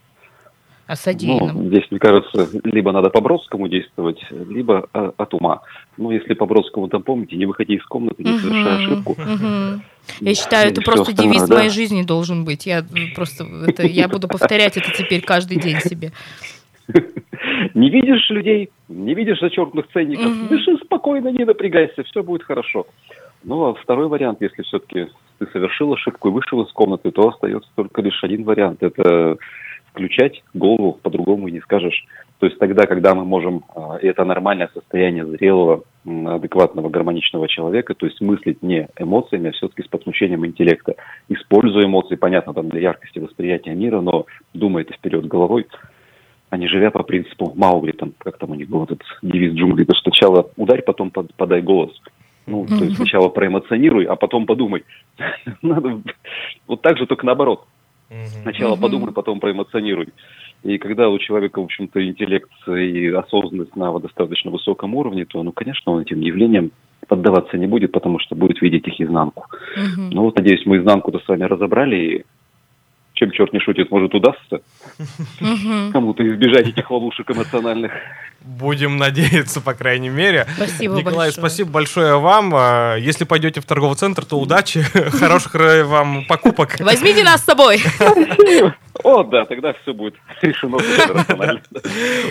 о 0.87 0.95
содеянном? 0.95 1.63
Ну, 1.63 1.67
здесь, 1.69 1.85
мне 1.89 1.99
кажется, 1.99 2.49
либо 2.63 2.91
надо 2.91 3.09
по-бродскому 3.09 3.67
действовать, 3.67 4.19
либо 4.29 4.87
а, 4.93 5.13
от 5.17 5.33
ума. 5.33 5.61
Ну, 5.97 6.11
если 6.11 6.33
по-бродскому, 6.33 6.87
там, 6.87 7.03
помните, 7.03 7.35
не 7.35 7.45
выходи 7.45 7.75
из 7.75 7.85
комнаты, 7.85 8.23
не 8.23 8.37
совершай 8.37 8.85
ошибку. 8.85 9.17
Я 10.19 10.35
считаю, 10.35 10.71
это 10.71 10.81
просто 10.81 11.13
девиз 11.13 11.47
моей 11.49 11.69
жизни 11.69 12.03
должен 12.03 12.43
быть. 12.45 12.65
Я 12.65 12.85
просто 13.15 13.45
это, 13.67 13.85
я 13.85 14.07
буду 14.07 14.27
повторять 14.27 14.77
это 14.77 14.91
теперь 14.91 15.21
каждый 15.21 15.59
день 15.59 15.79
себе. 15.79 16.11
Не 17.73 17.89
видишь 17.89 18.29
людей, 18.29 18.69
не 18.89 19.13
видишь 19.13 19.39
зачеркнутых 19.39 19.91
ценников, 19.91 20.49
дыши 20.49 20.77
спокойно, 20.83 21.29
не 21.29 21.45
напрягайся, 21.45 22.03
все 22.03 22.23
будет 22.23 22.43
хорошо. 22.43 22.85
Ну, 23.43 23.65
а 23.65 23.73
второй 23.73 24.07
вариант, 24.07 24.41
если 24.41 24.61
все-таки 24.63 25.07
ты 25.39 25.47
совершил 25.47 25.93
ошибку 25.93 26.29
и 26.29 26.31
вышел 26.31 26.61
из 26.61 26.71
комнаты, 26.71 27.11
то 27.11 27.29
остается 27.29 27.69
только 27.75 28.01
лишь 28.01 28.23
один 28.23 28.43
вариант. 28.43 28.83
Это 28.83 29.37
включать 29.91 30.43
голову, 30.53 30.99
по-другому 31.01 31.47
не 31.49 31.59
скажешь. 31.59 32.05
То 32.39 32.47
есть 32.47 32.57
тогда, 32.59 32.87
когда 32.87 33.13
мы 33.13 33.25
можем, 33.25 33.63
а, 33.75 33.97
и 33.97 34.07
это 34.07 34.23
нормальное 34.23 34.69
состояние 34.73 35.25
зрелого, 35.25 35.83
адекватного, 36.05 36.89
гармоничного 36.89 37.47
человека, 37.47 37.93
то 37.93 38.05
есть 38.05 38.21
мыслить 38.21 38.63
не 38.63 38.87
эмоциями, 38.97 39.49
а 39.49 39.51
все-таки 39.51 39.83
с 39.83 39.87
подключением 39.87 40.45
интеллекта. 40.45 40.95
Используя 41.29 41.85
эмоции, 41.85 42.15
понятно, 42.15 42.53
там 42.53 42.69
для 42.69 42.81
яркости 42.81 43.19
восприятия 43.19 43.75
мира, 43.75 44.01
но 44.01 44.25
думая 44.53 44.85
вперед 44.85 45.27
головой, 45.27 45.67
а 46.49 46.57
не 46.57 46.67
живя 46.67 46.89
по 46.89 47.03
принципу 47.03 47.53
Маугли, 47.55 47.91
там, 47.91 48.13
как 48.17 48.37
там 48.37 48.51
у 48.51 48.55
них 48.55 48.69
был 48.69 48.85
этот 48.85 49.01
девиз 49.21 49.53
джунглей, 49.53 49.85
то 49.85 49.93
сначала 49.95 50.49
ударь, 50.57 50.81
потом 50.81 51.11
подай 51.11 51.61
голос. 51.61 51.91
Ну, 52.47 52.65
то 52.65 52.83
есть 52.83 52.97
сначала 52.97 53.29
проэмоционируй, 53.29 54.05
а 54.05 54.15
потом 54.15 54.45
подумай. 54.45 54.83
Надо 55.61 56.01
вот 56.67 56.81
так 56.81 56.97
же, 56.97 57.05
только 57.05 57.25
наоборот. 57.25 57.65
Сначала 58.41 58.75
подумай, 58.75 59.13
потом 59.13 59.39
проэмоционируй. 59.39 60.09
И 60.63 60.77
когда 60.77 61.09
у 61.09 61.17
человека, 61.17 61.59
в 61.59 61.65
общем-то, 61.65 62.05
интеллект 62.05 62.51
и 62.67 63.07
осознанность 63.07 63.75
на 63.75 63.97
достаточно 63.99 64.51
высоком 64.51 64.95
уровне, 64.95 65.25
то, 65.25 65.41
ну, 65.41 65.51
конечно, 65.51 65.93
он 65.93 66.01
этим 66.01 66.19
явлением 66.19 66.71
поддаваться 67.07 67.57
не 67.57 67.67
будет, 67.67 67.91
потому 67.91 68.19
что 68.19 68.35
будет 68.35 68.61
видеть 68.61 68.87
их 68.87 69.01
изнанку. 69.01 69.47
Угу. 69.75 70.09
Ну 70.11 70.21
вот, 70.23 70.35
надеюсь, 70.37 70.65
мы 70.65 70.77
изнанку-то 70.77 71.19
с 71.19 71.27
вами 71.27 71.43
разобрали, 71.43 71.95
и 71.95 72.25
чем 73.21 73.31
черт 73.31 73.53
не 73.53 73.59
шутит, 73.59 73.91
может 73.91 74.15
удастся 74.15 74.61
кому-то 75.91 76.27
избежать 76.27 76.67
этих 76.69 76.89
ловушек 76.89 77.29
эмоциональных. 77.29 77.91
Будем 78.41 78.97
надеяться, 78.97 79.61
по 79.61 79.75
крайней 79.75 80.09
мере. 80.09 80.47
Спасибо 80.55 80.95
Николай, 80.95 81.27
большое. 81.27 81.31
спасибо 81.33 81.69
большое 81.69 82.19
вам. 82.19 82.51
А, 82.55 82.95
если 82.95 83.23
пойдете 83.23 83.61
в 83.61 83.65
торговый 83.65 83.95
центр, 83.95 84.25
то 84.25 84.39
удачи, 84.39 84.81
хороших 85.11 85.53
вам 85.85 86.25
покупок. 86.25 86.79
Возьмите 86.79 87.23
нас 87.23 87.41
с 87.41 87.45
собой. 87.45 87.79
О, 89.03 89.23
да, 89.23 89.45
тогда 89.45 89.73
все 89.73 89.93
будет 89.93 90.15
решено. 90.41 90.77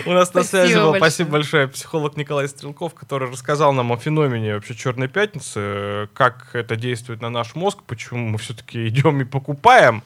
У 0.05 0.11
нас 0.11 0.33
на 0.33 0.43
связи 0.43 0.75
был, 0.75 0.95
спасибо 0.95 1.31
большое, 1.31 1.67
психолог 1.67 2.15
Николай 2.17 2.47
Стрелков, 2.47 2.93
который 2.93 3.29
рассказал 3.29 3.73
нам 3.73 3.91
о 3.91 3.97
феномене 3.97 4.55
вообще 4.55 4.75
Черной 4.75 5.07
пятницы, 5.07 6.09
как 6.13 6.49
это 6.53 6.75
действует 6.75 7.21
на 7.21 7.29
наш 7.29 7.55
мозг, 7.55 7.79
почему 7.87 8.29
мы 8.29 8.37
все-таки 8.37 8.87
идем 8.87 9.21
и 9.21 9.25
покупаем. 9.25 10.03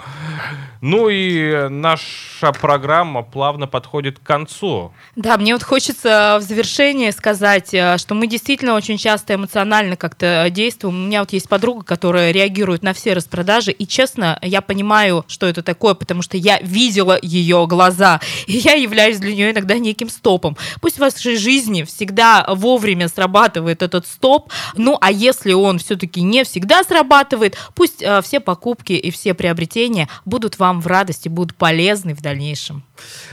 Ну 0.87 1.09
и 1.09 1.67
наша 1.69 2.51
программа 2.51 3.23
плавно 3.23 3.65
подходит 3.65 4.19
к 4.19 4.21
концу. 4.23 4.93
Да, 5.15 5.35
мне 5.35 5.53
вот 5.53 5.63
хочется 5.63 6.37
в 6.39 6.43
завершение 6.43 7.11
сказать, 7.11 7.73
э, 7.73 7.97
что 7.97 8.13
мы 8.13 8.27
действительно 8.27 8.75
очень 8.75 8.99
часто 8.99 9.33
эмоционально 9.33 9.95
как-то 9.95 10.45
действуем. 10.51 10.93
У 10.93 11.07
меня 11.07 11.21
вот 11.21 11.33
есть 11.33 11.49
подруга, 11.49 11.83
которая 11.83 12.29
реагирует 12.29 12.83
на 12.83 12.93
все 12.93 13.13
распродажи, 13.13 13.71
и 13.71 13.87
честно, 13.87 14.37
я 14.43 14.61
понимаю, 14.61 15.25
что 15.27 15.47
это 15.47 15.63
такое, 15.63 15.95
потому 15.95 16.21
что 16.21 16.37
я 16.37 16.59
видела 16.59 17.17
ее 17.19 17.65
глаза, 17.65 18.21
и 18.45 18.53
я 18.53 18.73
являюсь 18.73 19.17
для 19.17 19.33
нее 19.33 19.53
иногда 19.53 19.79
неким 19.79 20.07
стопом. 20.07 20.55
Пусть 20.81 20.97
в 20.97 20.99
вашей 20.99 21.35
жизни 21.35 21.81
всегда 21.81 22.45
вовремя 22.47 23.07
срабатывает 23.07 23.81
этот 23.81 24.05
стоп, 24.05 24.51
ну 24.75 24.99
а 25.01 25.11
если 25.11 25.53
он 25.53 25.79
все-таки 25.79 26.21
не 26.21 26.43
всегда 26.43 26.83
срабатывает, 26.83 27.57
пусть 27.73 28.03
э, 28.03 28.21
все 28.21 28.39
покупки 28.39 28.93
и 28.93 29.09
все 29.09 29.33
приобретения 29.33 30.09
будут 30.25 30.59
вам 30.59 30.74
в 30.81 30.87
радости, 30.87 31.29
будут 31.29 31.55
полезны 31.55 32.13
в 32.13 32.21
дальнейшем. 32.21 32.83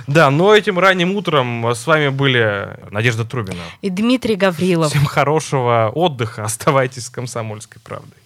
Да, 0.07 0.31
но 0.31 0.55
этим 0.55 0.78
ранним 0.78 1.16
утром 1.16 1.74
с 1.74 1.87
вами 1.87 2.09
были 2.09 2.76
Надежда 2.90 3.24
Трубина 3.24 3.62
и 3.81 3.90
Дмитрий 3.90 4.37
Гаврилов. 4.37 4.90
Всем 4.90 5.05
хорошего 5.05 5.90
отдыха, 5.94 6.44
оставайтесь 6.44 7.07
с 7.07 7.11
«Комсомольской 7.11 7.81
правдой». 7.83 8.18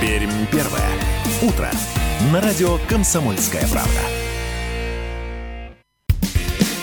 Пермь 0.00 0.46
первое. 0.50 0.90
Утро. 1.42 1.70
На 2.32 2.40
радио 2.40 2.78
«Комсомольская 2.88 3.66
правда». 3.68 4.23